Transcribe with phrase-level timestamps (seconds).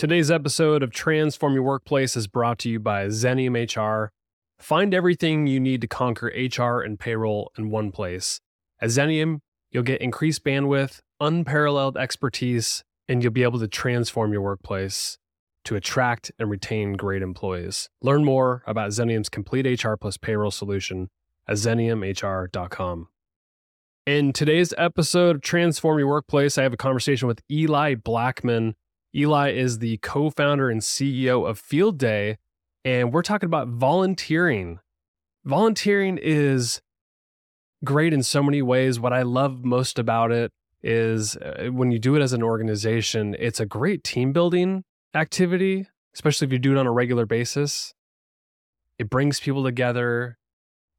[0.00, 4.12] Today's episode of Transform Your Workplace is brought to you by Xenium HR.
[4.58, 8.40] Find everything you need to conquer HR and payroll in one place.
[8.80, 9.40] At Xenium,
[9.70, 15.18] you'll get increased bandwidth, unparalleled expertise, and you'll be able to transform your workplace
[15.64, 17.90] to attract and retain great employees.
[18.00, 21.10] Learn more about Xenium's complete HR plus payroll solution
[21.46, 23.08] at xeniumhr.com.
[24.06, 28.76] In today's episode of Transform Your Workplace, I have a conversation with Eli Blackman.
[29.14, 32.38] Eli is the co founder and CEO of Field Day,
[32.84, 34.78] and we're talking about volunteering.
[35.44, 36.80] Volunteering is
[37.84, 39.00] great in so many ways.
[39.00, 43.36] What I love most about it is uh, when you do it as an organization,
[43.38, 44.84] it's a great team building
[45.14, 47.94] activity, especially if you do it on a regular basis.
[48.98, 50.38] It brings people together,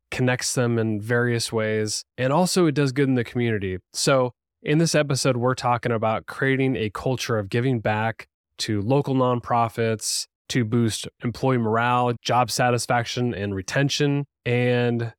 [0.10, 3.78] connects them in various ways, and also it does good in the community.
[3.94, 8.28] So, in this episode, we're talking about creating a culture of giving back
[8.60, 14.26] to local nonprofits to boost employee morale, job satisfaction, and retention.
[14.46, 15.14] And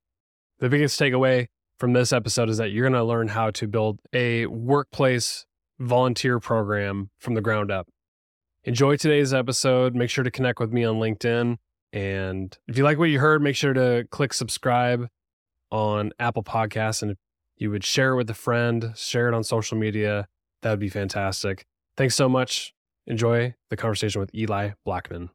[0.59, 1.47] the biggest takeaway
[1.79, 5.45] from this episode is that you're going to learn how to build a workplace
[5.81, 7.89] volunteer program from the ground up.
[8.65, 9.97] Enjoy today's episode.
[9.97, 11.57] Make sure to connect with me on LinkedIn.
[11.93, 15.09] And if you like what you heard, make sure to click subscribe
[15.73, 17.03] on Apple Podcasts.
[17.03, 17.17] And
[17.63, 20.27] you would share it with a friend, share it on social media,
[20.61, 21.65] that would be fantastic.
[21.97, 22.75] Thanks so much.
[23.07, 25.31] Enjoy the conversation with Eli Blackman.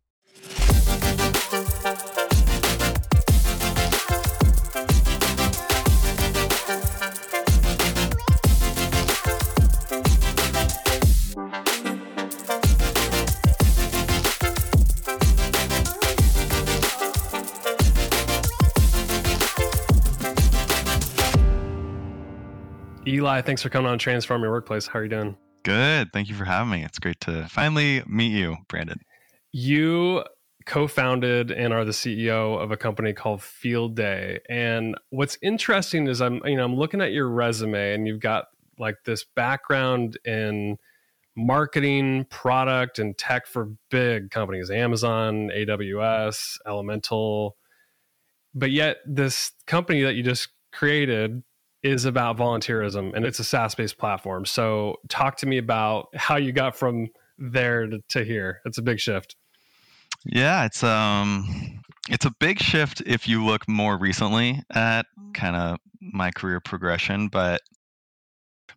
[23.17, 24.85] Eli, thanks for coming on Transform Your Workplace.
[24.85, 25.35] How are you doing?
[25.63, 26.13] Good.
[26.13, 26.85] Thank you for having me.
[26.85, 28.99] It's great to finally meet you, Brandon.
[29.51, 30.23] You
[30.67, 34.39] co-founded and are the CEO of a company called Field Day.
[34.47, 38.49] And what's interesting is I'm you know I'm looking at your resume and you've got
[38.77, 40.77] like this background in
[41.35, 47.57] marketing, product and tech for big companies, Amazon, AWS, Elemental.
[48.53, 51.41] But yet this company that you just created
[51.87, 54.45] is about volunteerism and it's a SaaS based platform.
[54.45, 58.61] So, talk to me about how you got from there to, to here.
[58.65, 59.35] It's a big shift.
[60.25, 65.77] Yeah, it's um it's a big shift if you look more recently at kind of
[65.99, 67.61] my career progression, but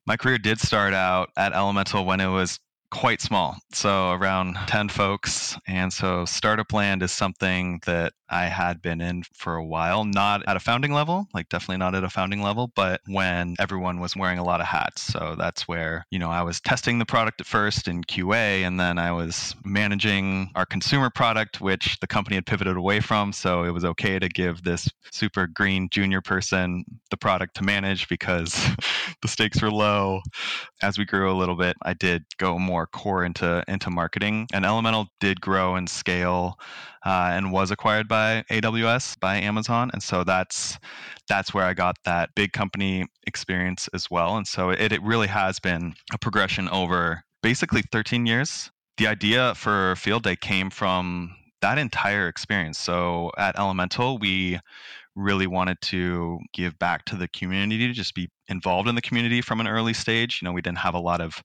[0.06, 2.58] my career did start out at Elemental when it was
[2.90, 5.56] quite small, so around 10 folks.
[5.66, 10.42] And so Startup Land is something that I had been in for a while, not
[10.46, 14.16] at a founding level, like definitely not at a founding level, but when everyone was
[14.16, 15.02] wearing a lot of hats.
[15.02, 18.78] So that's where, you know, I was testing the product at first in QA, and
[18.78, 23.32] then I was managing our consumer product, which the company had pivoted away from.
[23.32, 28.08] So it was okay to give this super green junior person the product to manage
[28.08, 28.52] because
[29.22, 30.20] the stakes were low.
[30.82, 34.64] As we grew a little bit, I did go more core into into marketing, and
[34.64, 36.58] Elemental did grow and scale
[37.04, 40.78] uh, and was acquired by AWS by Amazon, and so that's
[41.28, 44.36] that's where I got that big company experience as well.
[44.36, 48.70] And so it, it really has been a progression over basically 13 years.
[48.98, 52.78] The idea for Field Day came from that entire experience.
[52.78, 54.58] So at Elemental, we
[55.20, 59.60] really wanted to give back to the community, just be involved in the community from
[59.60, 60.40] an early stage.
[60.40, 61.42] You know, we didn't have a lot of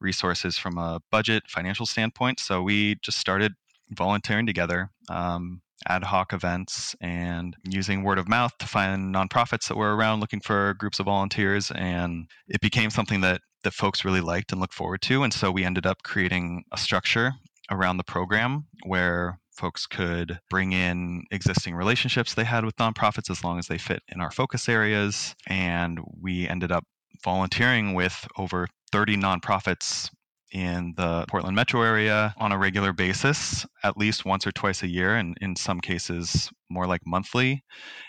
[0.00, 3.52] resources from a budget financial standpoint, so we just started
[3.90, 9.76] volunteering together, um, ad hoc events, and using word of mouth to find nonprofits that
[9.76, 11.70] were around looking for groups of volunteers.
[11.72, 15.24] And it became something that that folks really liked and looked forward to.
[15.24, 17.32] And so we ended up creating a structure
[17.70, 23.42] around the program where folks could bring in existing relationships they had with nonprofits as
[23.42, 25.34] long as they fit in our focus areas.
[25.46, 26.84] And we ended up
[27.24, 30.10] volunteering with over 30 nonprofits
[30.52, 34.88] in the Portland metro area on a regular basis, at least once or twice a
[34.88, 37.62] year, and in some cases more like monthly.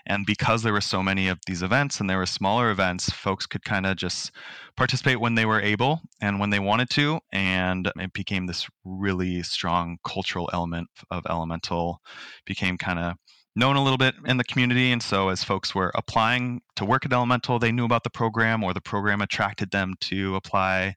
[0.06, 3.45] And because there were so many of these events and there were smaller events, folks
[3.45, 4.31] could kind of just
[4.75, 7.19] participate when they were able and when they wanted to.
[7.31, 12.01] And it became this really strong cultural element of Elemental,
[12.45, 13.15] became kind of
[13.57, 14.91] known a little bit in the community.
[14.91, 18.63] And so, as folks were applying to work at Elemental, they knew about the program
[18.63, 20.95] or the program attracted them to apply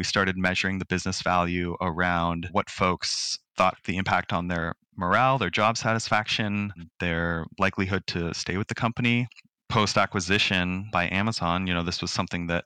[0.00, 5.36] we started measuring the business value around what folks thought the impact on their morale,
[5.36, 9.28] their job satisfaction, their likelihood to stay with the company.
[9.68, 12.64] Post acquisition by Amazon, you know, this was something that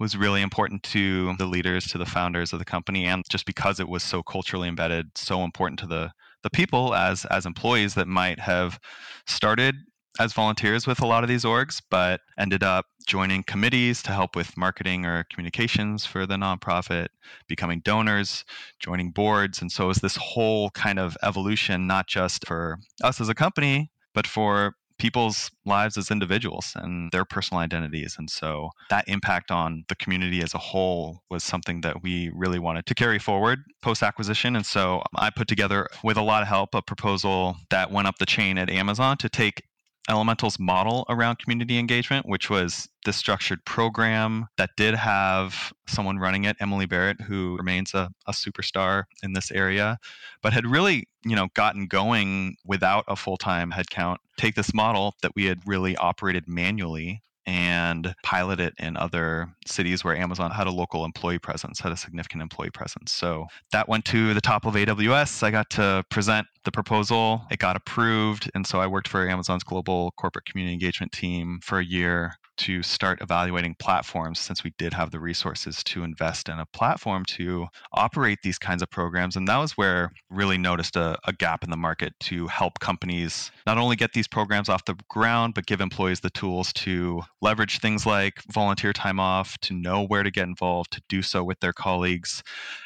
[0.00, 3.78] was really important to the leaders, to the founders of the company, and just because
[3.78, 6.10] it was so culturally embedded, so important to the
[6.42, 8.80] the people as as employees that might have
[9.26, 9.76] started
[10.18, 14.36] as volunteers with a lot of these orgs, but ended up joining committees to help
[14.36, 17.08] with marketing or communications for the nonprofit,
[17.48, 18.44] becoming donors,
[18.78, 19.60] joining boards.
[19.60, 23.90] And so it's this whole kind of evolution, not just for us as a company,
[24.14, 28.14] but for people's lives as individuals and their personal identities.
[28.18, 32.60] And so that impact on the community as a whole was something that we really
[32.60, 34.54] wanted to carry forward post acquisition.
[34.54, 38.18] And so I put together, with a lot of help, a proposal that went up
[38.18, 39.62] the chain at Amazon to take
[40.08, 46.44] Elemental's model around community engagement, which was this structured program that did have someone running
[46.44, 49.98] it, Emily Barrett, who remains a, a superstar in this area,
[50.42, 54.16] but had really, you know, gotten going without a full-time headcount.
[54.36, 60.04] Take this model that we had really operated manually and pilot it in other cities
[60.04, 63.12] where Amazon had a local employee presence, had a significant employee presence.
[63.12, 65.42] So that went to the top of AWS.
[65.42, 67.42] I got to present the proposal.
[67.50, 68.50] It got approved.
[68.54, 72.82] And so I worked for Amazon's global corporate community engagement team for a year to
[72.82, 77.66] start evaluating platforms since we did have the resources to invest in a platform to
[77.92, 79.36] operate these kinds of programs.
[79.36, 83.50] And that was where really noticed a, a, gap in the market to help companies
[83.66, 87.80] not only get these programs off the ground, but give employees the tools to leverage
[87.80, 91.58] things like volunteer time off, to know where to get involved, to do so with
[91.60, 92.42] their colleagues,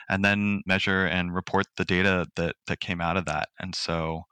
[0.08, 3.48] and then measure and report the data that, that came out of that.
[3.58, 4.22] And so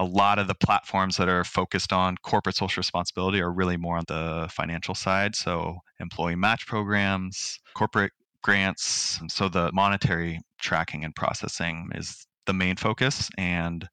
[0.00, 3.98] a lot of the platforms that are focused on corporate social responsibility are really more
[3.98, 5.36] on the financial side.
[5.36, 8.12] So, employee match programs, corporate
[8.42, 9.20] grants.
[9.28, 13.28] So, the monetary tracking and processing is the main focus.
[13.36, 13.86] And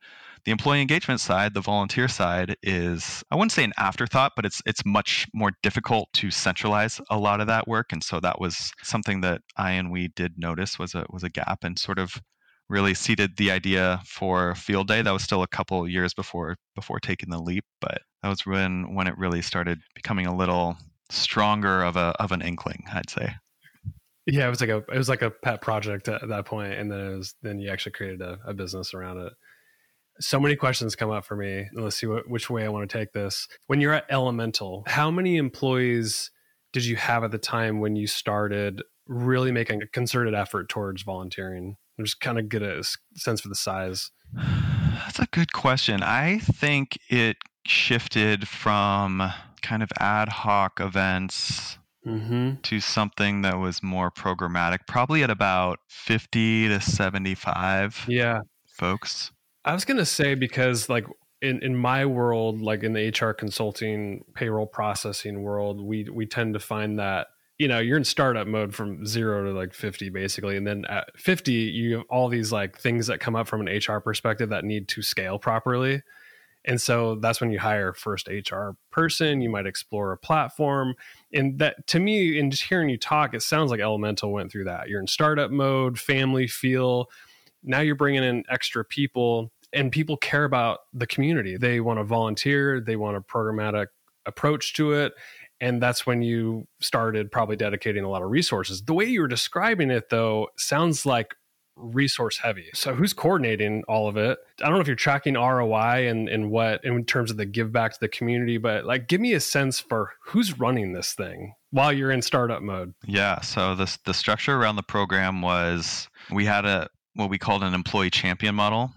[0.46, 4.62] the employee engagement side, the volunteer side, is I wouldn't say an afterthought, but it's
[4.66, 7.92] it's much more difficult to centralize a lot of that work.
[7.92, 11.30] And so that was something that I and we did notice was a was a
[11.30, 12.14] gap and sort of
[12.70, 15.02] really seeded the idea for field day.
[15.02, 18.94] That was still a couple years before before taking the leap but that was when
[18.94, 20.78] when it really started becoming a little
[21.10, 23.34] stronger of a of an inkling i'd say.
[24.26, 26.92] Yeah it was like a it was like a pet project at that point and
[26.92, 29.34] then it was then you actually created a, a business around it.
[30.20, 31.68] So many questions come up for me.
[31.74, 33.48] Let's see what, which way i want to take this.
[33.68, 36.32] When you're at elemental how many employees
[36.74, 41.04] did you have at the time when you started really making a concerted effort towards
[41.04, 42.84] volunteering I'm just kind of get a
[43.16, 44.12] sense for the size.
[44.34, 46.04] That's a good question.
[46.04, 52.56] I think it shifted from kind of ad hoc events mm-hmm.
[52.62, 58.40] to something that was more programmatic, probably at about 50 to 75 yeah.
[58.68, 59.32] folks.
[59.66, 61.06] I was going to say because like
[61.42, 66.54] in, in my world, like in the HR consulting payroll processing world, we we tend
[66.54, 67.28] to find that
[67.58, 70.58] you know you're in startup mode from zero to like 50 basically.
[70.58, 73.80] And then at 50 you have all these like things that come up from an
[73.80, 76.04] hr perspective that need to scale properly.
[76.66, 79.42] And so that's when you hire first hr person.
[79.42, 80.96] You might explore a platform.
[81.34, 84.66] And that to me in just hearing you talk it sounds like elemental went through
[84.66, 84.90] that.
[84.90, 87.10] You're in startup mode family feel.
[87.64, 91.58] Now you're bringing in extra people and people care about the community.
[91.58, 92.80] They want to volunteer.
[92.80, 93.88] They want a programmatic
[94.28, 95.14] approach to it
[95.60, 98.82] and that's when you started probably dedicating a lot of resources.
[98.82, 101.34] The way you were describing it, though, sounds like
[101.78, 102.70] resource heavy.
[102.74, 104.40] So who's coordinating all of it?
[104.62, 107.72] I don't know if you're tracking ROI and, and what in terms of the give
[107.72, 111.54] back to the community, but like give me a sense for who's running this thing
[111.72, 112.94] while you're in startup mode.
[113.06, 113.42] Yeah.
[113.42, 117.74] So the the structure around the program was we had a what we called an
[117.74, 118.92] employee champion model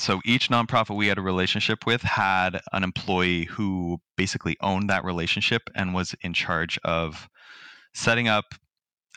[0.00, 5.04] so each nonprofit we had a relationship with had an employee who basically owned that
[5.04, 7.28] relationship and was in charge of
[7.92, 8.46] setting up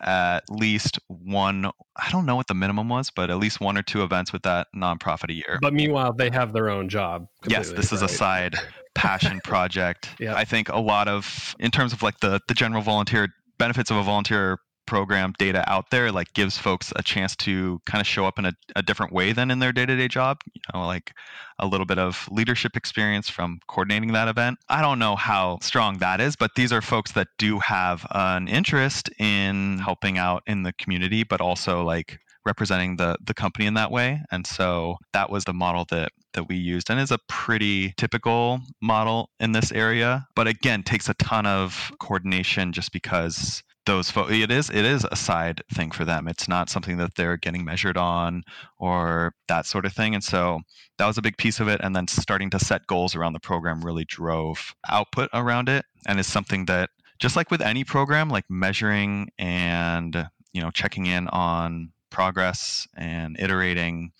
[0.02, 1.66] at least one
[1.98, 4.42] i don't know what the minimum was but at least one or two events with
[4.42, 7.94] that nonprofit a year but meanwhile they have their own job yes this right?
[7.94, 8.56] is a side
[8.96, 10.36] passion project yeah.
[10.36, 13.28] i think a lot of in terms of like the the general volunteer
[13.60, 14.58] benefits of a volunteer
[14.94, 18.46] program data out there like gives folks a chance to kind of show up in
[18.46, 21.14] a, a different way than in their day-to-day job you know like
[21.58, 24.60] a little bit of leadership experience from coordinating that event.
[24.70, 28.48] I don't know how strong that is but these are folks that do have an
[28.48, 33.74] interest in helping out in the community but also like representing the the company in
[33.74, 34.22] that way.
[34.32, 38.60] And so that was the model that that we used and is a pretty typical
[38.82, 44.32] model in this area but again takes a ton of coordination just because those folks
[44.32, 46.28] it is it is a side thing for them.
[46.28, 48.44] It's not something that they're getting measured on
[48.80, 50.62] or that sort of thing and so
[50.98, 53.40] that was a big piece of it and then starting to set goals around the
[53.40, 58.30] program really drove output around it and is something that just like with any program,
[58.30, 64.12] like measuring and you know checking in on progress and iterating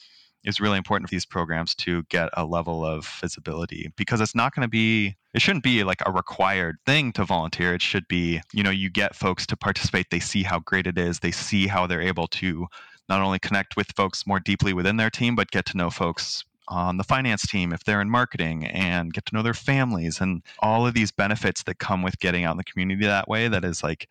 [0.46, 4.54] is really important for these programs to get a level of visibility because it's not
[4.54, 7.74] going to be it shouldn't be like a required thing to volunteer.
[7.74, 10.10] It should be you know you get folks to participate.
[10.10, 11.20] They see how great it is.
[11.20, 12.68] They see how they're able to
[13.10, 16.44] not only connect with folks more deeply within their team but get to know folks
[16.70, 20.42] on the finance team if they're in marketing and get to know their families and
[20.60, 23.66] all of these benefits that come with getting out in the community that way that
[23.66, 24.08] is like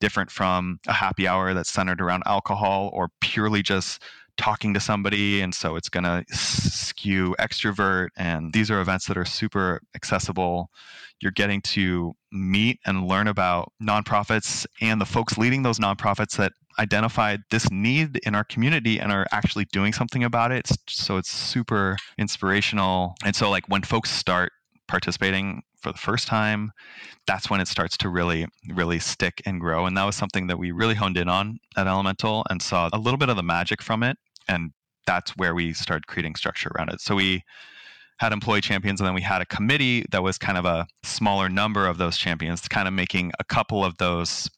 [0.00, 4.02] different from a happy hour that's centered around alcohol or purely just
[4.36, 9.16] talking to somebody and so it's going to skew extrovert and these are events that
[9.16, 10.70] are super accessible.
[11.20, 16.52] You're getting to meet and learn about nonprofits and the folks leading those nonprofits that
[16.78, 20.68] identified this need in our community and are actually doing something about it.
[20.88, 23.14] So it's super inspirational.
[23.24, 24.52] And so like when folks start
[24.88, 26.72] participating for the first time
[27.26, 29.86] that's when it starts to really really stick and grow.
[29.86, 32.98] And that was something that we really honed in on at elemental and saw a
[32.98, 34.16] little bit of the magic from it
[34.48, 34.72] and
[35.06, 37.00] that's where we started creating structure around it.
[37.00, 37.44] So we
[38.18, 41.48] had employee champions and then we had a committee that was kind of a smaller
[41.48, 44.48] number of those champions kind of making a couple of those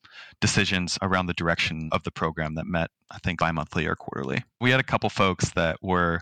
[0.41, 4.43] decisions around the direction of the program that met i think bi-monthly or quarterly.
[4.61, 6.21] We had a couple folks that were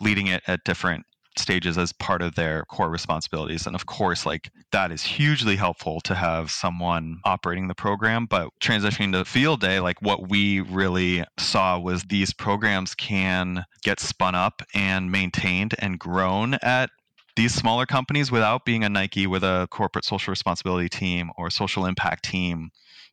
[0.00, 1.06] leading it at different
[1.38, 3.66] stages as part of their core responsibilities.
[3.66, 8.26] And of course, like that is hugely helpful to have someone operating the program.
[8.26, 14.00] But transitioning to field day, like what we really saw was these programs can get
[14.00, 16.90] spun up and maintained and grown at
[17.36, 21.86] these smaller companies without being a Nike with a corporate social responsibility team or social
[21.86, 22.70] impact team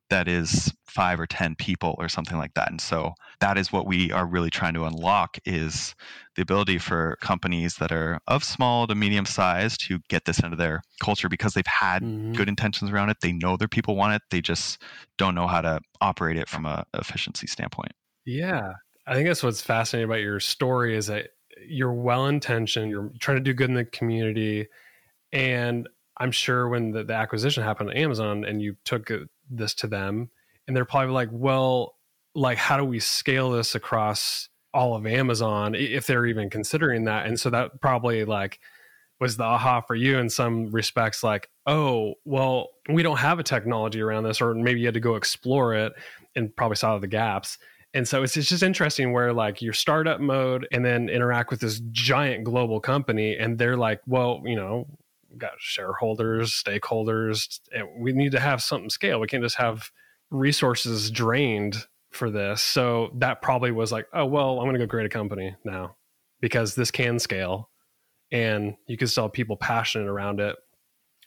[0.09, 3.85] that is five or ten people or something like that and so that is what
[3.85, 5.93] we are really trying to unlock is
[6.35, 10.55] the ability for companies that are of small to medium size to get this into
[10.55, 12.33] their culture because they've had mm-hmm.
[12.33, 14.81] good intentions around it they know their people want it they just
[15.17, 17.91] don't know how to operate it from a efficiency standpoint
[18.25, 18.73] yeah
[19.07, 21.29] i think that's what's fascinating about your story is that
[21.67, 24.67] you're well intentioned you're trying to do good in the community
[25.33, 29.19] and i'm sure when the, the acquisition happened on amazon and you took uh,
[29.49, 30.29] this to them
[30.67, 31.95] and they're probably like well
[32.33, 37.25] like how do we scale this across all of amazon if they're even considering that?
[37.25, 38.59] And so that probably like
[39.21, 43.43] was the aha for you in some respects like oh well we don't have a
[43.43, 45.93] technology around this or maybe you had to go explore it
[46.35, 47.57] and probably saw the gaps.
[47.93, 51.61] And so it's, it's just interesting where like your startup mode and then interact with
[51.61, 54.85] this giant global company and they're like well you know
[55.37, 59.19] got shareholders, stakeholders, and we need to have something scale.
[59.19, 59.91] We can't just have
[60.31, 62.61] resources drained for this.
[62.61, 65.95] So that probably was like, oh well, I'm going to go create a company now
[66.41, 67.69] because this can scale,
[68.31, 70.55] and you can still have people passionate around it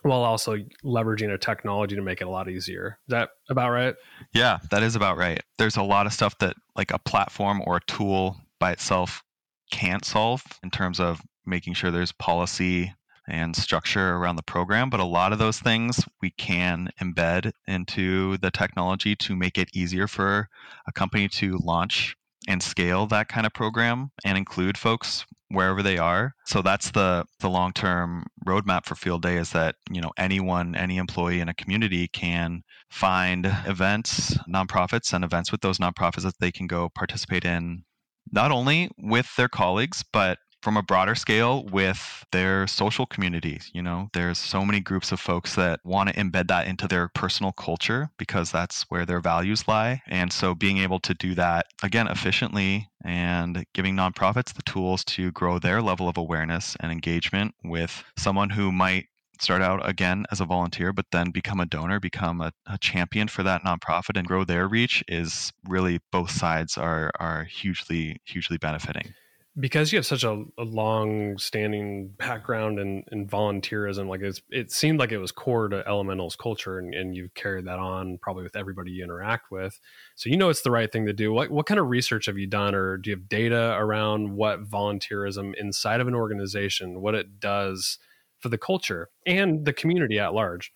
[0.02, 2.98] while also leveraging a technology to make it a lot easier.
[3.08, 3.94] Is that about right?
[4.32, 5.42] Yeah, that is about right.
[5.58, 9.22] There's a lot of stuff that like a platform or a tool by itself
[9.70, 12.94] can't solve in terms of making sure there's policy
[13.28, 18.36] and structure around the program, but a lot of those things we can embed into
[18.38, 20.48] the technology to make it easier for
[20.86, 22.16] a company to launch
[22.48, 26.34] and scale that kind of program and include folks wherever they are.
[26.46, 30.96] So that's the the long-term roadmap for Field Day is that, you know, anyone, any
[30.98, 36.52] employee in a community can find events, nonprofits and events with those nonprofits that they
[36.52, 37.84] can go participate in
[38.32, 43.70] not only with their colleagues, but from a broader scale with their social communities.
[43.72, 47.08] You know, there's so many groups of folks that want to embed that into their
[47.08, 50.02] personal culture because that's where their values lie.
[50.06, 55.30] And so being able to do that again efficiently and giving nonprofits the tools to
[55.32, 59.06] grow their level of awareness and engagement with someone who might
[59.40, 63.28] start out again as a volunteer, but then become a donor, become a, a, champion
[63.28, 68.58] for that nonprofit and grow their reach is really both sides are are hugely, hugely
[68.58, 69.14] benefiting
[69.58, 74.70] because you have such a, a long standing background in, in volunteerism like it's it
[74.70, 78.42] seemed like it was core to elemental's culture and, and you've carried that on probably
[78.42, 79.78] with everybody you interact with.
[80.16, 81.32] So you know it's the right thing to do.
[81.32, 84.64] What, what kind of research have you done or do you have data around what
[84.64, 87.98] volunteerism inside of an organization what it does
[88.38, 90.72] for the culture and the community at large?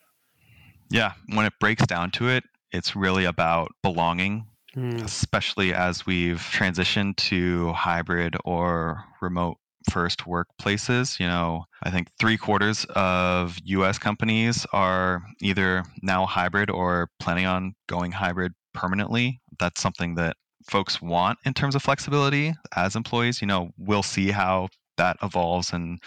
[0.90, 5.02] Yeah when it breaks down to it it's really about belonging mm.
[5.04, 9.58] especially as we've transitioned to hybrid or remote
[9.90, 11.18] first workplaces.
[11.18, 17.46] You know, I think three quarters of US companies are either now hybrid or planning
[17.46, 19.40] on going hybrid permanently.
[19.58, 20.36] That's something that
[20.68, 23.40] folks want in terms of flexibility as employees.
[23.40, 26.00] You know, we'll see how that evolves and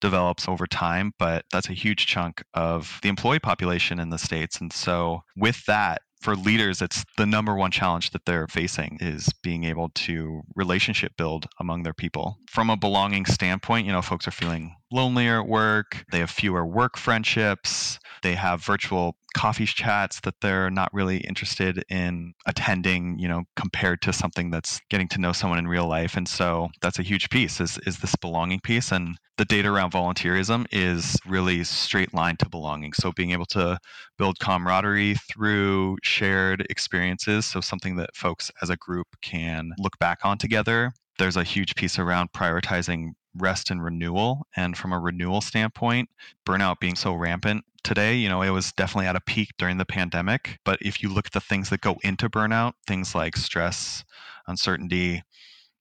[0.00, 4.60] develops over time, but that's a huge chunk of the employee population in the States.
[4.60, 9.28] And so, with that, for leaders it's the number one challenge that they're facing is
[9.42, 12.38] being able to relationship build among their people.
[12.48, 16.66] From a belonging standpoint you know folks are feeling lonelier at work they have fewer
[16.66, 23.28] work friendships they have virtual coffee chats that they're not really interested in attending you
[23.28, 26.16] know compared to something that's getting to know someone in real life.
[26.16, 28.92] And so that's a huge piece is is this belonging piece.
[28.92, 32.92] And the data around volunteerism is really straight line to belonging.
[32.92, 33.78] So being able to
[34.18, 40.18] build camaraderie through shared experiences so something that folks as a group can look back
[40.24, 44.46] on together there's a huge piece around prioritizing rest and renewal.
[44.56, 46.08] And from a renewal standpoint,
[46.46, 49.84] burnout being so rampant today, you know, it was definitely at a peak during the
[49.84, 50.58] pandemic.
[50.64, 54.04] But if you look at the things that go into burnout, things like stress,
[54.46, 55.22] uncertainty,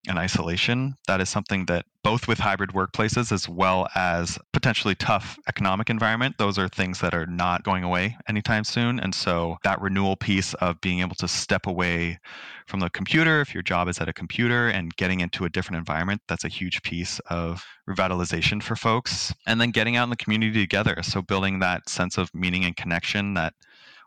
[0.08, 0.96] and isolation.
[1.08, 6.36] That is something that both with hybrid workplaces as well as potentially tough economic environment,
[6.38, 9.00] those are things that are not going away anytime soon.
[9.00, 12.20] And so that renewal piece of being able to step away
[12.68, 15.77] from the computer, if your job is at a computer and getting into a different
[15.77, 19.34] environment, that's a huge piece of revitalization for folks.
[19.46, 20.96] And then getting out in the community together.
[21.03, 23.53] So building that sense of meaning and connection that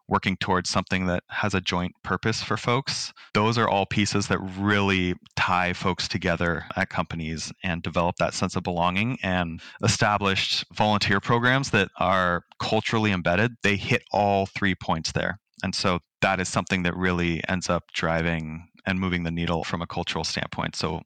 [0.08, 3.12] working towards something that has a joint purpose for folks.
[3.34, 8.56] Those are all pieces that really tie folks together at companies and develop that sense
[8.56, 13.52] of belonging and established volunteer programs that are culturally embedded.
[13.62, 15.38] They hit all three points there.
[15.62, 19.80] And so that is something that really ends up driving and moving the needle from
[19.80, 20.74] a cultural standpoint.
[20.76, 21.02] So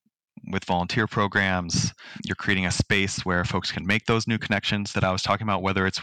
[0.50, 1.92] with volunteer programs,
[2.24, 5.46] you're creating a space where folks can make those new connections that I was talking
[5.46, 6.00] about, whether it's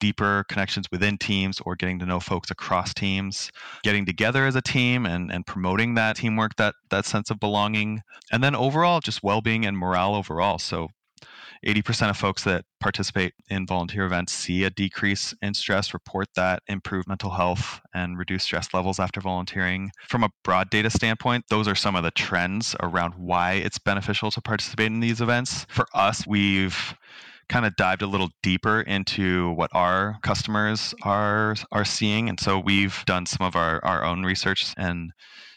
[0.00, 3.50] deeper connections within teams or getting to know folks across teams,
[3.82, 8.02] getting together as a team and, and promoting that teamwork, that that sense of belonging.
[8.32, 10.58] And then overall just well-being and morale overall.
[10.58, 10.88] So
[11.66, 16.62] 80% of folks that participate in volunteer events see a decrease in stress, report that
[16.68, 19.90] improved mental health and reduce stress levels after volunteering.
[20.08, 24.30] From a broad data standpoint, those are some of the trends around why it's beneficial
[24.30, 25.66] to participate in these events.
[25.68, 26.96] For us, we've
[27.50, 32.58] kind of dived a little deeper into what our customers are are seeing and so
[32.58, 35.10] we've done some of our, our own research and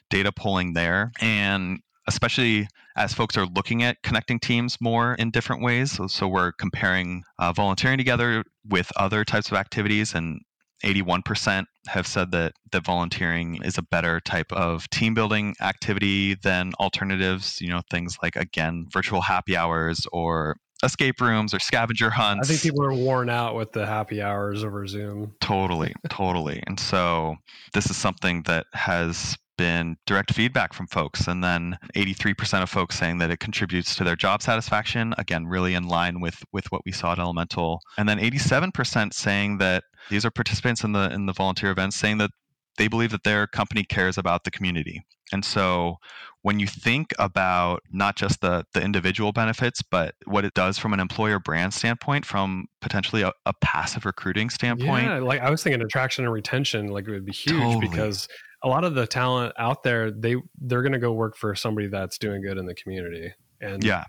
[0.09, 1.11] data pulling there.
[1.21, 6.27] And especially as folks are looking at connecting teams more in different ways so, so
[6.27, 10.41] we're comparing uh, volunteering together with other types of activities and
[10.83, 16.73] 81% have said that that volunteering is a better type of team building activity than
[16.79, 22.49] alternatives you know things like again virtual happy hours or escape rooms or scavenger hunts.
[22.49, 25.33] I think people are worn out with the happy hours over Zoom.
[25.39, 26.61] Totally, totally.
[26.67, 27.35] And so
[27.73, 32.97] this is something that has been direct feedback from folks and then 83% of folks
[32.97, 36.81] saying that it contributes to their job satisfaction again really in line with with what
[36.87, 41.27] we saw at elemental and then 87% saying that these are participants in the in
[41.27, 42.31] the volunteer events saying that
[42.77, 45.03] they believe that their company cares about the community.
[45.33, 45.97] And so
[46.43, 50.93] when you think about not just the, the individual benefits, but what it does from
[50.93, 55.05] an employer brand standpoint, from potentially a, a passive recruiting standpoint.
[55.05, 57.87] Yeah, like I was thinking attraction and retention, like it would be huge totally.
[57.87, 58.27] because
[58.61, 62.17] a lot of the talent out there, they they're gonna go work for somebody that's
[62.17, 63.33] doing good in the community.
[63.59, 64.03] And yeah.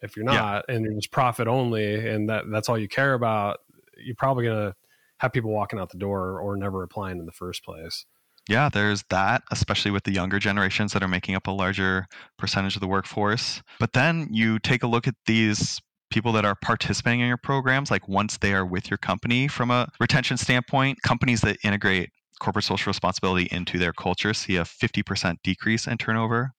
[0.00, 0.74] if you're not yeah.
[0.74, 3.58] and you're just profit only and that that's all you care about,
[3.98, 4.74] you're probably gonna
[5.18, 8.06] have people walking out the door or never applying in the first place.
[8.48, 12.06] Yeah, there's that, especially with the younger generations that are making up a larger
[12.38, 13.62] percentage of the workforce.
[13.78, 15.80] But then you take a look at these
[16.10, 19.70] people that are participating in your programs, like once they are with your company from
[19.70, 22.08] a retention standpoint, companies that integrate
[22.40, 26.52] corporate social responsibility into their culture see a 50% decrease in turnover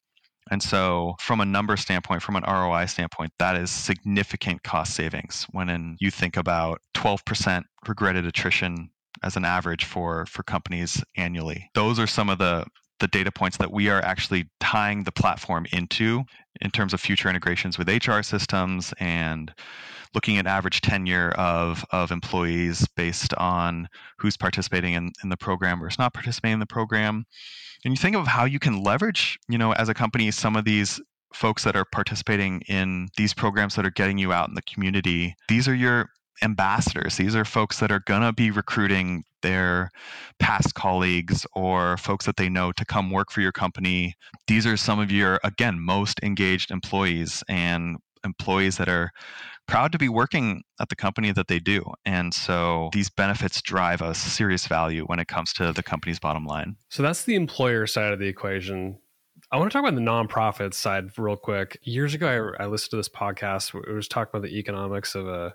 [0.52, 5.46] and so, from a number standpoint, from an ROI standpoint, that is significant cost savings
[5.52, 8.90] when in, you think about 12% regretted attrition
[9.24, 11.70] as an average for, for companies annually.
[11.76, 12.66] Those are some of the,
[13.00, 16.24] the data points that we are actually tying the platform into
[16.62, 19.54] in terms of future integrations with HR systems and
[20.14, 25.80] looking at average tenure of, of employees based on who's participating in, in the program
[25.80, 27.26] versus not participating in the program
[27.86, 30.66] and you think of how you can leverage you know as a company some of
[30.66, 31.00] these
[31.34, 35.36] folks that are participating in these programs that are getting you out in the community
[35.48, 36.10] these are your
[36.42, 39.90] ambassadors these are folks that are going to be recruiting their
[40.40, 44.14] past colleagues or folks that they know to come work for your company
[44.48, 49.12] these are some of your again most engaged employees and employees that are
[49.70, 51.84] proud to be working at the company that they do.
[52.04, 56.46] And so these benefits drive a serious value when it comes to the company's bottom
[56.46, 56.76] line.
[56.90, 58.98] So that's the employer side of the equation.
[59.52, 61.78] I want to talk about the nonprofit side real quick.
[61.84, 63.76] Years ago, I, I listened to this podcast.
[63.88, 65.54] It was talking about the economics of a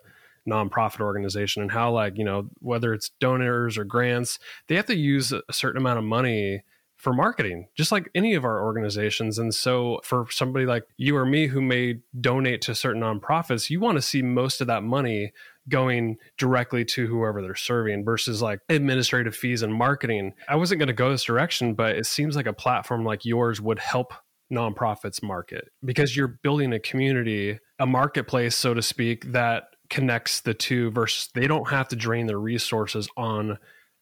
[0.49, 4.97] nonprofit organization and how, like, you know, whether it's donors or grants, they have to
[4.97, 6.63] use a certain amount of money
[6.97, 9.39] for marketing, just like any of our organizations.
[9.39, 13.81] And so, for somebody like you or me who may donate to certain nonprofits, you
[13.81, 15.33] want to see most of that money
[15.69, 20.33] going directly to whoever they're serving versus like administrative fees and marketing.
[20.49, 23.61] I wasn't going to go this direction, but it seems like a platform like yours
[23.61, 24.13] would help
[24.53, 30.53] nonprofits market because you're building a community, a marketplace, so to speak, that connects the
[30.53, 33.57] two versus they don't have to drain their resources on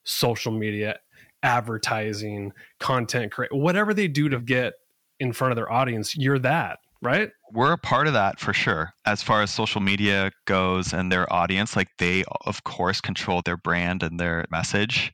[0.05, 0.99] social media,
[1.43, 2.51] advertising,
[2.81, 4.73] content create whatever they do to get
[5.21, 7.31] in front of their audience, you're that right?
[7.51, 8.93] We're a part of that for sure.
[9.07, 13.57] As far as social media goes and their audience, like they, of course, control their
[13.57, 15.13] brand and their message,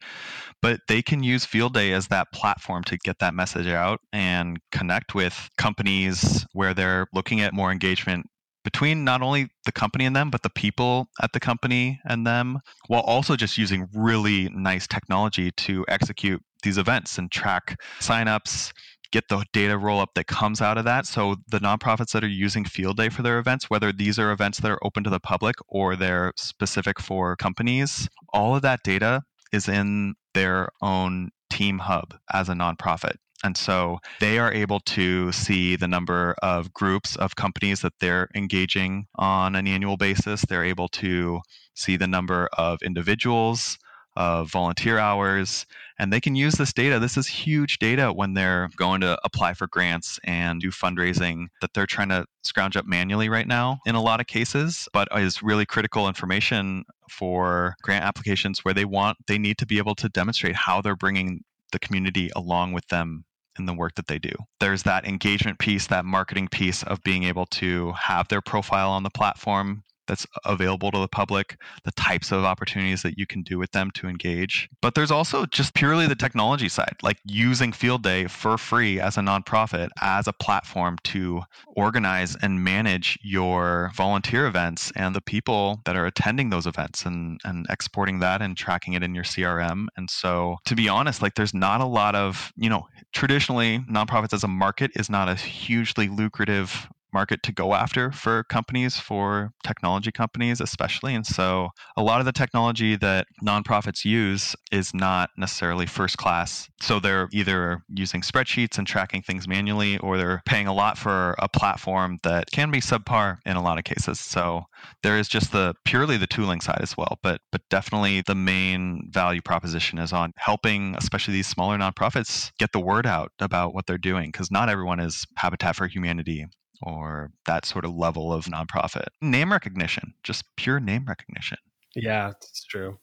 [0.61, 4.61] but they can use Field Day as that platform to get that message out and
[4.71, 8.27] connect with companies where they're looking at more engagement
[8.71, 12.59] between not only the company and them, but the people at the company and them,
[12.89, 18.71] while also just using really nice technology to execute these events and track signups
[19.11, 21.07] get the data roll up that comes out of that.
[21.07, 24.61] So the nonprofits that are using Field Day for their events, whether these are events
[24.61, 29.23] that are open to the public or they're specific for companies, all of that data
[29.51, 33.17] is in their own team hub as a nonprofit.
[33.45, 38.29] And so they are able to see the number of groups of companies that they're
[38.35, 40.43] engaging on an annual basis.
[40.43, 41.41] They're able to
[41.75, 43.79] see the number of individuals,
[44.17, 45.65] of volunteer hours,
[46.01, 46.99] and they can use this data.
[46.99, 51.73] This is huge data when they're going to apply for grants and do fundraising that
[51.73, 55.41] they're trying to scrounge up manually right now in a lot of cases, but is
[55.41, 60.09] really critical information for grant applications where they want they need to be able to
[60.09, 63.25] demonstrate how they're bringing the community along with them
[63.59, 64.33] in the work that they do.
[64.61, 69.03] There's that engagement piece, that marketing piece of being able to have their profile on
[69.03, 73.59] the platform, that's available to the public, the types of opportunities that you can do
[73.59, 74.69] with them to engage.
[74.83, 79.17] But there's also just purely the technology side, like using Field Day for free as
[79.17, 81.43] a nonprofit, as a platform to
[81.77, 87.41] organize and manage your volunteer events and the people that are attending those events and,
[87.45, 89.87] and exporting that and tracking it in your CRM.
[89.97, 94.33] And so, to be honest, like there's not a lot of, you know, traditionally nonprofits
[94.33, 99.53] as a market is not a hugely lucrative market to go after for companies, for
[99.65, 101.15] technology companies especially.
[101.15, 106.69] And so a lot of the technology that nonprofits use is not necessarily first class.
[106.81, 111.35] So they're either using spreadsheets and tracking things manually, or they're paying a lot for
[111.39, 114.21] a platform that can be subpar in a lot of cases.
[114.21, 114.65] So
[115.03, 117.19] there is just the purely the tooling side as well.
[117.23, 122.73] But but definitely the main value proposition is on helping especially these smaller nonprofits get
[122.73, 126.47] the word out about what they're doing because not everyone is Habitat for Humanity
[126.83, 129.07] or that sort of level of nonprofit.
[129.21, 131.59] Name recognition, just pure name recognition.
[131.95, 132.99] Yeah, that's true.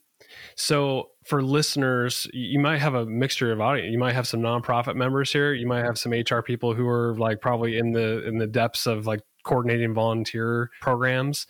[0.56, 3.92] So, for listeners, you might have a mixture of audience.
[3.92, 5.54] You might have some nonprofit members here.
[5.54, 8.86] You might have some HR people who are like probably in the in the depths
[8.88, 11.46] of like coordinating volunteer programs.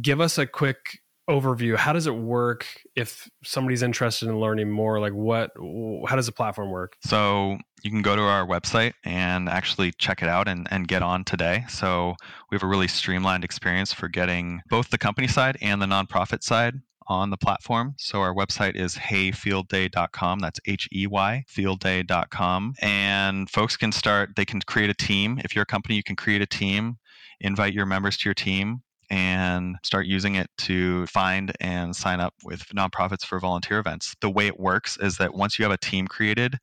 [0.00, 5.00] Give us a quick overview how does it work if somebody's interested in learning more
[5.00, 5.50] like what
[6.08, 10.22] how does the platform work so you can go to our website and actually check
[10.22, 12.14] it out and, and get on today so
[12.50, 16.42] we have a really streamlined experience for getting both the company side and the nonprofit
[16.42, 16.74] side
[17.08, 17.94] on the platform.
[17.98, 20.40] So our website is heyfieldday.com.
[20.40, 22.74] That's H E Y, fieldday.com.
[22.82, 25.40] And folks can start, they can create a team.
[25.44, 26.98] If you're a company, you can create a team,
[27.40, 32.34] invite your members to your team and start using it to find and sign up
[32.44, 34.14] with nonprofits for volunteer events.
[34.20, 36.58] The way it works is that once you have a team created,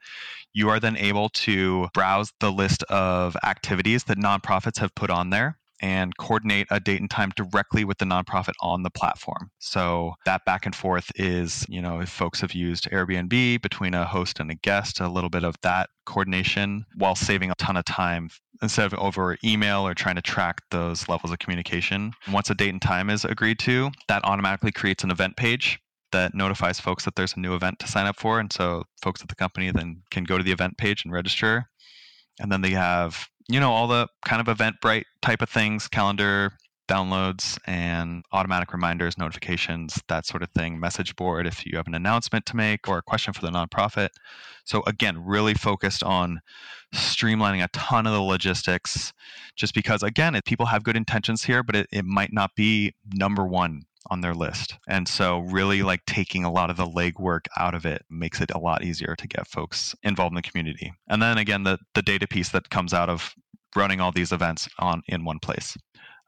[0.53, 5.29] you are then able to browse the list of activities that nonprofits have put on
[5.29, 9.51] there and coordinate a date and time directly with the nonprofit on the platform.
[9.59, 14.05] So that back and forth is, you know, if folks have used Airbnb between a
[14.05, 17.83] host and a guest, a little bit of that coordination while saving a ton of
[17.83, 18.29] time
[18.61, 22.13] instead of over email or trying to track those levels of communication.
[22.31, 25.79] Once a date and time is agreed to, that automatically creates an event page
[26.13, 28.39] that notifies folks that there's a new event to sign up for.
[28.39, 31.65] And so folks at the company then can go to the event page and register.
[32.39, 36.53] And then they have you know, all the kind of Eventbrite type of things, calendar
[36.89, 41.95] downloads and automatic reminders, notifications, that sort of thing, message board if you have an
[41.95, 44.09] announcement to make or a question for the nonprofit.
[44.65, 46.41] So, again, really focused on
[46.93, 49.13] streamlining a ton of the logistics
[49.55, 53.45] just because, again, people have good intentions here, but it, it might not be number
[53.45, 54.77] one on their list.
[54.87, 58.51] And so really like taking a lot of the legwork out of it makes it
[58.53, 60.93] a lot easier to get folks involved in the community.
[61.07, 63.33] And then again the the data piece that comes out of
[63.75, 65.77] running all these events on in one place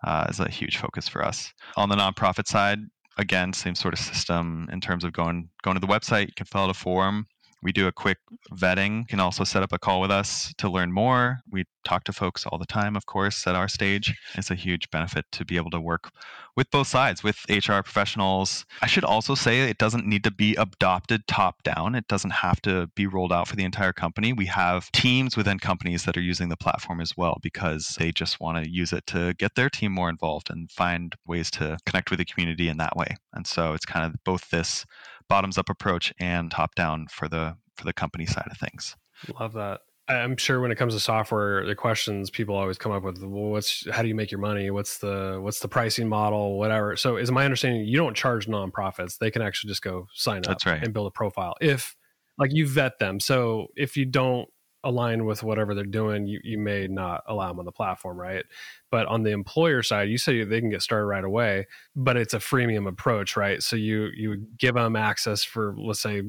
[0.04, 1.52] uh, is a huge focus for us.
[1.78, 2.80] On the nonprofit side,
[3.18, 6.28] again, same sort of system in terms of going going to the website.
[6.28, 7.28] You can fill out a form.
[7.66, 8.20] We do a quick
[8.54, 9.00] vetting.
[9.00, 11.40] You can also set up a call with us to learn more.
[11.50, 14.14] We talk to folks all the time, of course, at our stage.
[14.36, 16.12] It's a huge benefit to be able to work
[16.56, 18.66] with both sides, with HR professionals.
[18.84, 21.96] I should also say it doesn't need to be adopted top down.
[21.96, 24.32] It doesn't have to be rolled out for the entire company.
[24.32, 28.40] We have teams within companies that are using the platform as well because they just
[28.40, 32.12] want to use it to get their team more involved and find ways to connect
[32.12, 33.16] with the community in that way.
[33.34, 34.86] And so it's kind of both this
[35.30, 38.96] bottoms up approach and top down for the for the company side of things.
[39.40, 39.82] Love that.
[40.08, 43.50] I'm sure when it comes to software, the questions people always come up with, well,
[43.50, 44.70] what's how do you make your money?
[44.70, 46.60] What's the what's the pricing model?
[46.60, 46.96] Whatever.
[46.96, 50.58] So, is my understanding you don't charge nonprofits; they can actually just go sign up
[50.66, 50.84] right.
[50.84, 51.96] and build a profile if,
[52.38, 53.20] like, you vet them.
[53.20, 54.48] So, if you don't
[54.86, 58.46] align with whatever they're doing, you, you may not allow them on the platform, right?
[58.92, 62.34] But on the employer side, you say they can get started right away, but it's
[62.34, 63.62] a freemium approach, right?
[63.62, 66.22] So you you give them access for let's say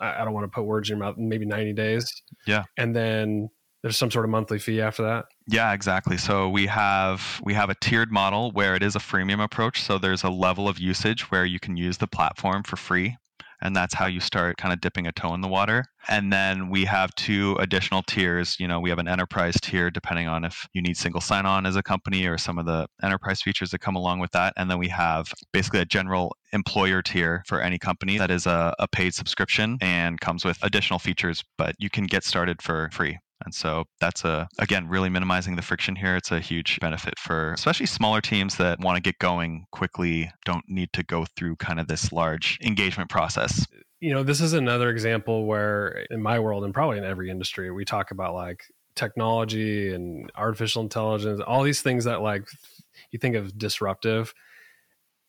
[0.00, 2.22] I, I don't want to put words in your mouth, maybe 90 days.
[2.46, 2.64] Yeah.
[2.76, 3.50] And then
[3.82, 5.26] there's some sort of monthly fee after that.
[5.46, 6.16] Yeah, exactly.
[6.16, 9.82] So we have we have a tiered model where it is a freemium approach.
[9.82, 13.16] So there's a level of usage where you can use the platform for free
[13.62, 15.84] and that's how you start kind of dipping a toe in the water.
[16.08, 18.56] And then we have two additional tiers.
[18.58, 21.64] You know, we have an enterprise tier depending on if you need single sign on
[21.64, 24.52] as a company or some of the enterprise features that come along with that.
[24.56, 28.74] And then we have basically a general employer tier for any company that is a,
[28.78, 33.18] a paid subscription and comes with additional features, but you can get started for free.
[33.44, 36.16] And so that's a again really minimizing the friction here.
[36.16, 40.64] It's a huge benefit for especially smaller teams that want to get going quickly, don't
[40.68, 43.66] need to go through kind of this large engagement process.
[44.00, 47.70] You know, this is another example where in my world and probably in every industry,
[47.70, 52.44] we talk about like technology and artificial intelligence, all these things that like
[53.10, 54.34] you think of disruptive.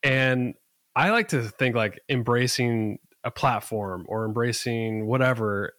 [0.01, 0.55] And
[0.95, 5.73] I like to think like embracing a platform or embracing whatever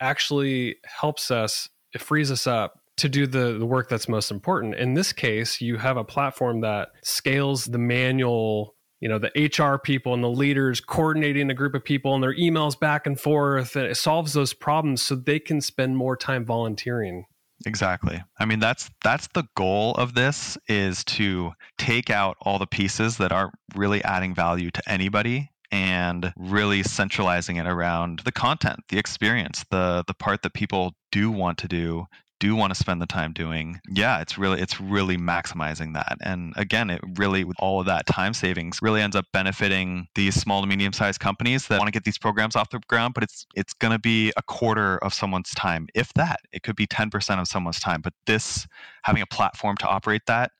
[0.00, 4.74] actually helps us it frees us up to do the, the work that's most important.
[4.76, 9.78] In this case, you have a platform that scales the manual, you know, the HR
[9.78, 13.76] people and the leaders coordinating a group of people and their emails back and forth.
[13.76, 17.26] And it solves those problems so they can spend more time volunteering.
[17.64, 18.22] Exactly.
[18.38, 23.16] I mean that's that's the goal of this is to take out all the pieces
[23.16, 28.98] that aren't really adding value to anybody and really centralizing it around the content, the
[28.98, 32.06] experience, the the part that people do want to do
[32.38, 33.78] do want to spend the time doing.
[33.90, 36.16] Yeah it's really it's really maximizing that.
[36.22, 40.34] And again it really with all of that time savings really ends up benefiting these
[40.34, 43.22] small to medium sized companies that want to get these programs off the ground but
[43.22, 46.40] it's it's going to be a quarter of someone's time if that.
[46.52, 48.66] It could be 10% of someone's time but this
[49.02, 50.52] having a platform to operate that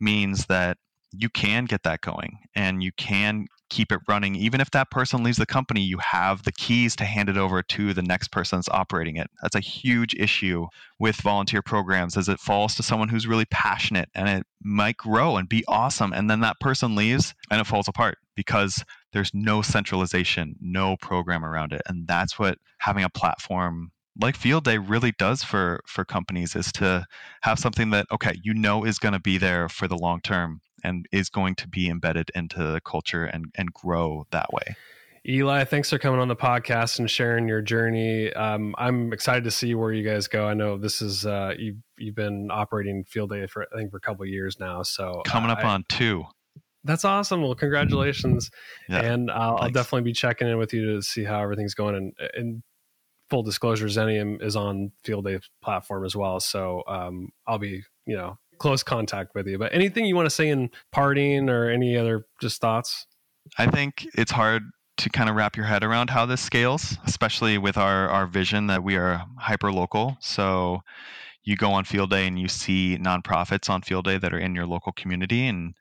[0.00, 0.76] means that
[1.12, 4.34] you can get that going and you can keep it running.
[4.34, 7.62] Even if that person leaves the company you have the keys to hand it over
[7.62, 9.30] to the next person that's operating it.
[9.42, 10.66] That's a huge issue
[10.98, 15.36] with volunteer programs as it falls to someone who's really passionate and it might grow
[15.36, 19.62] and be awesome and then that person leaves and it falls apart because there's no
[19.62, 21.82] centralization no program around it.
[21.86, 26.72] And that's what having a platform like field day really does for for companies is
[26.72, 27.04] to
[27.42, 30.60] have something that okay you know is going to be there for the long term
[30.84, 34.76] and is going to be embedded into the culture and and grow that way
[35.28, 38.32] Eli, thanks for coming on the podcast and sharing your journey.
[38.32, 40.46] Um, I'm excited to see where you guys go.
[40.46, 43.98] I know this is uh, you've you've been operating Field Day for I think for
[43.98, 44.82] a couple years now.
[44.82, 46.24] So coming up I, on two.
[46.84, 47.42] That's awesome.
[47.42, 48.50] Well, congratulations,
[48.88, 51.94] yeah, and I'll, I'll, definitely be checking in with you to see how everything's going.
[51.94, 52.62] And, and
[53.28, 56.40] full disclosure, Xenium is on Field Day platform as well.
[56.40, 59.58] So um, I'll be you know close contact with you.
[59.58, 63.06] But anything you want to say in parting or any other just thoughts?
[63.58, 64.62] I think it's hard
[64.98, 68.66] to kind of wrap your head around how this scales, especially with our, our vision
[68.68, 70.16] that we are hyper local.
[70.20, 70.82] So
[71.42, 74.54] you go on field day and you see nonprofits on field day that are in
[74.54, 75.74] your local community and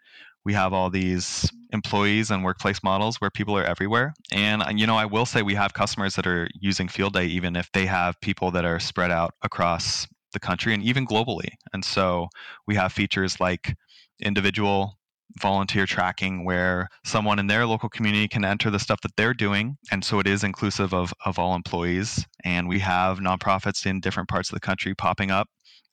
[0.46, 4.96] we have all these employees and workplace models where people are everywhere and you know
[4.96, 8.20] i will say we have customers that are using field day even if they have
[8.22, 11.50] people that are spread out across the country and even globally.
[11.74, 12.28] And so
[12.68, 13.76] we have features like
[14.22, 15.00] individual
[15.40, 19.78] volunteer tracking where someone in their local community can enter the stuff that they're doing
[19.92, 24.28] and so it is inclusive of, of all employees and we have nonprofits in different
[24.28, 25.48] parts of the country popping up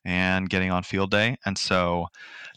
[0.06, 2.06] and getting on field day and so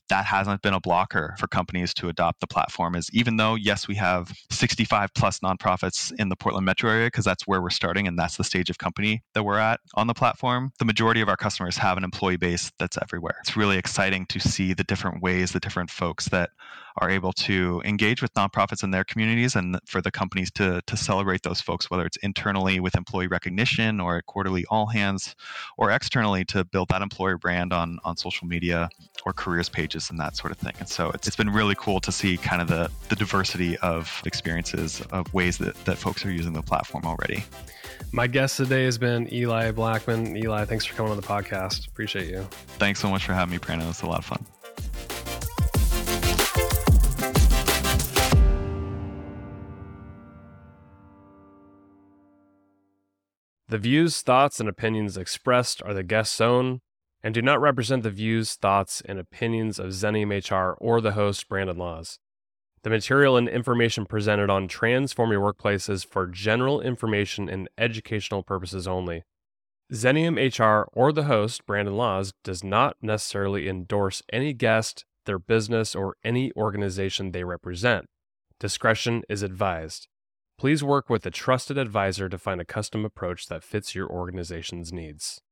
[0.09, 3.87] that hasn't been a blocker for companies to adopt the platform is even though yes
[3.87, 8.07] we have 65 plus nonprofits in the portland metro area because that's where we're starting
[8.07, 11.29] and that's the stage of company that we're at on the platform the majority of
[11.29, 13.37] our customers have an employee base that's everywhere.
[13.41, 16.51] It's really exciting to see the different ways the different folks that
[16.97, 20.97] are able to engage with nonprofits in their communities and for the companies to, to
[20.97, 25.35] celebrate those folks, whether it's internally with employee recognition or quarterly all hands,
[25.77, 28.89] or externally to build that employer brand on, on social media
[29.25, 30.73] or careers pages and that sort of thing.
[30.79, 34.21] And so it's, it's been really cool to see kind of the, the diversity of
[34.25, 37.43] experiences of ways that, that folks are using the platform already.
[38.11, 40.35] My guest today has been Eli Blackman.
[40.35, 41.87] Eli, thanks for coming on the podcast.
[41.87, 42.41] Appreciate you.
[42.77, 43.87] Thanks so much for having me, Brandon.
[43.87, 44.45] It was a lot of fun.
[53.69, 56.81] The views, thoughts, and opinions expressed are the guest's own
[57.21, 61.47] and do not represent the views, thoughts, and opinions of Xenium HR or the host,
[61.47, 62.17] Brandon Laws.
[62.81, 68.41] The material and information presented on Transform Your Workplace is for general information and educational
[68.41, 69.23] purposes only.
[69.93, 75.93] Xenium HR or the host, Brandon Laws, does not necessarily endorse any guest, their business,
[75.93, 78.07] or any organization they represent.
[78.59, 80.07] Discretion is advised.
[80.59, 84.91] Please work with a trusted advisor to find a custom approach that fits your organization's
[84.91, 85.41] needs.